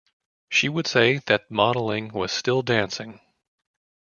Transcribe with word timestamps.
She 0.49 0.67
would 0.67 0.87
say 0.87 1.19
that 1.27 1.51
modeling 1.51 2.07
was 2.11 2.31
"still 2.31 2.63
dancing". 2.63 3.21